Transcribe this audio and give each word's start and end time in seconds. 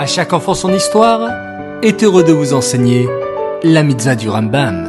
À 0.00 0.06
chaque 0.06 0.32
enfant 0.32 0.54
son 0.54 0.72
histoire 0.72 1.28
est 1.82 2.02
heureux 2.02 2.24
de 2.24 2.32
vous 2.32 2.54
enseigner 2.54 3.06
la 3.62 3.82
mitzvah 3.82 4.14
du 4.14 4.30
Rambam. 4.30 4.88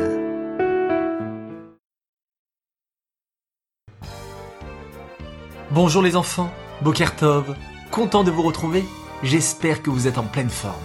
Bonjour 5.69 6.01
les 6.01 6.15
enfants, 6.15 6.49
Bokertov, 6.81 7.57
content 7.91 8.23
de 8.23 8.31
vous 8.31 8.41
retrouver, 8.41 8.85
j'espère 9.21 9.83
que 9.83 9.89
vous 9.89 10.07
êtes 10.07 10.17
en 10.17 10.23
pleine 10.23 10.49
forme. 10.49 10.75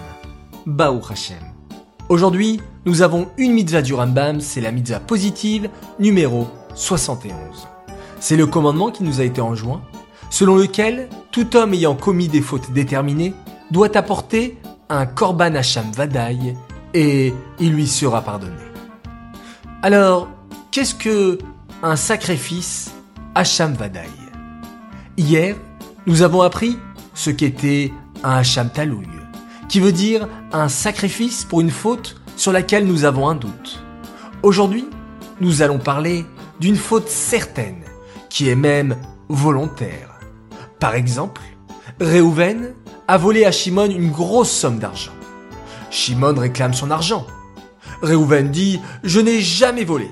Baou 0.65 0.99
Hashem. 1.09 1.37
Aujourd'hui, 2.09 2.59
nous 2.85 3.03
avons 3.03 3.29
une 3.37 3.53
mitzvah 3.53 3.81
du 3.81 3.93
Rambam, 3.93 4.41
c'est 4.41 4.59
la 4.59 4.73
mitzvah 4.73 4.99
positive 4.99 5.69
numéro 5.99 6.49
71. 6.75 7.33
C'est 8.19 8.35
le 8.35 8.45
commandement 8.45 8.91
qui 8.91 9.05
nous 9.05 9.21
a 9.21 9.23
été 9.23 9.39
enjoint, 9.39 9.83
selon 10.29 10.57
lequel 10.57 11.07
tout 11.31 11.55
homme 11.55 11.73
ayant 11.73 11.95
commis 11.95 12.27
des 12.27 12.41
fautes 12.41 12.71
déterminées 12.71 13.33
doit 13.71 13.95
apporter 13.97 14.57
un 14.89 15.05
korban 15.05 15.55
hacham 15.55 15.91
vadaï 15.91 16.55
et 16.93 17.33
il 17.59 17.73
lui 17.73 17.87
sera 17.87 18.21
pardonné. 18.21 18.53
Alors, 19.83 20.29
qu'est-ce 20.71 20.95
que 20.95 21.37
un 21.83 21.95
sacrifice 21.95 22.91
hacham 23.35 23.73
vadaï 23.73 24.09
Hier, 25.17 25.55
nous 26.05 26.21
avons 26.21 26.41
appris 26.41 26.77
ce 27.13 27.29
qu'était 27.29 27.91
un 28.23 28.37
hacham 28.37 28.69
qui 29.67 29.79
veut 29.79 29.91
dire 29.91 30.27
un 30.53 30.69
sacrifice 30.69 31.43
pour 31.43 31.61
une 31.61 31.71
faute 31.71 32.21
sur 32.35 32.51
laquelle 32.51 32.85
nous 32.85 33.03
avons 33.03 33.27
un 33.27 33.35
doute. 33.35 33.83
Aujourd'hui, 34.43 34.85
nous 35.41 35.61
allons 35.61 35.79
parler 35.79 36.25
d'une 36.59 36.75
faute 36.75 37.09
certaine, 37.09 37.83
qui 38.29 38.49
est 38.49 38.55
même 38.55 38.95
volontaire. 39.29 40.19
Par 40.79 40.95
exemple, 40.95 41.41
Réhouven 41.99 42.73
a 43.07 43.17
volé 43.17 43.45
à 43.45 43.51
Shimon 43.51 43.89
une 43.89 44.11
grosse 44.11 44.51
somme 44.51 44.79
d'argent. 44.79 45.11
Shimon 45.89 46.35
réclame 46.35 46.73
son 46.73 46.91
argent. 46.91 47.25
Réhouven 48.01 48.51
dit 48.51 48.79
Je 49.03 49.19
n'ai 49.19 49.41
jamais 49.41 49.85
volé. 49.85 50.11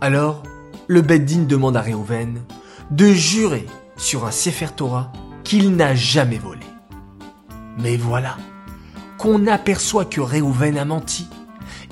Alors, 0.00 0.42
le 0.88 1.00
Beddin 1.00 1.44
demande 1.44 1.76
à 1.76 1.80
Réhouven 1.80 2.42
de 2.90 3.06
jurer 3.06 3.66
sur 3.96 4.26
un 4.26 4.30
Sefer 4.30 4.68
Torah 4.76 5.12
qu'il 5.44 5.74
n'a 5.74 5.94
jamais 5.94 6.38
volé. 6.38 6.66
Mais 7.78 7.96
voilà, 7.96 8.36
qu'on 9.16 9.46
aperçoit 9.46 10.04
que 10.04 10.20
Réhouven 10.20 10.76
a 10.76 10.84
menti. 10.84 11.28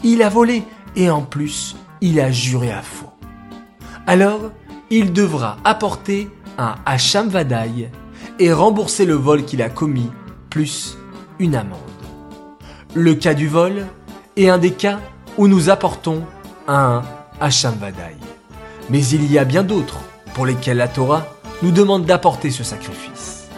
Il 0.05 0.23
a 0.23 0.29
volé 0.29 0.65
et 0.97 1.09
en 1.09 1.23
plus, 1.23 1.77
il 2.01 2.21
a 2.21 2.31
juré 2.31 2.71
à 2.71 2.83
faux. 2.83 3.11
Alors, 4.07 4.51
il 4.91 5.13
devra 5.13 5.57
apporter 5.65 6.29
un 6.59 6.75
Hacham 6.85 7.29
Vadaï 7.29 7.91
et 8.39 8.53
rembourser 8.53 9.05
le 9.05 9.15
vol 9.15 9.45
qu'il 9.45 9.63
a 9.63 9.69
commis, 9.69 10.11
plus 10.49 10.97
une 11.39 11.55
amende. 11.55 11.79
Le 12.95 13.15
cas 13.15 13.35
du 13.35 13.49
vol 13.49 13.87
est 14.37 14.49
un 14.49 14.59
des 14.59 14.73
cas 14.73 15.01
où 15.39 15.49
nous 15.49 15.71
apportons 15.71 16.23
un 16.67 17.03
Vadaï. 17.41 18.17
Mais 18.91 19.05
il 19.07 19.31
y 19.31 19.39
a 19.39 19.45
bien 19.45 19.63
d'autres 19.63 20.01
pour 20.35 20.47
lesquels 20.47 20.77
la 20.77 20.89
Torah 20.89 21.27
nous 21.63 21.71
demande 21.71 22.05
d'apporter 22.05 22.51
ce 22.51 22.65
sacrifice. 22.65 23.49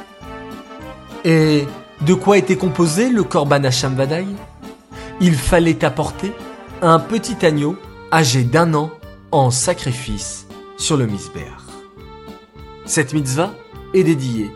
Et 1.24 1.66
de 2.00 2.14
quoi 2.14 2.38
était 2.38 2.56
composé 2.56 3.08
le 3.08 3.22
Korban 3.22 3.64
Hacham 3.64 3.94
Vadaï 3.94 4.26
Il 5.20 5.34
fallait 5.34 5.84
apporter 5.84 6.32
un 6.80 6.98
petit 6.98 7.44
agneau 7.44 7.76
âgé 8.12 8.44
d'un 8.44 8.74
an 8.74 8.90
en 9.30 9.50
sacrifice 9.50 10.46
sur 10.76 10.96
le 10.96 11.06
misber. 11.06 11.46
Cette 12.84 13.14
mitzvah 13.14 13.52
est 13.94 14.04
dédiée 14.04 14.50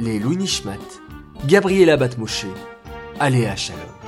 les 0.00 0.18
Louis 0.18 0.36
Nishmat, 0.36 0.78
Gabriela 1.46 1.96
Batmoshe, 1.96 2.46
Aléa 3.20 3.56
Shalom. 3.56 4.01